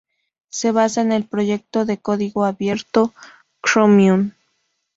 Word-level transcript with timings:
Se 0.49 0.71
basa 0.71 1.01
en 1.01 1.11
el 1.11 1.27
proyecto 1.27 1.85
de 1.85 1.99
código 1.99 2.43
abierto 2.45 3.13
Chromium. 3.63 4.31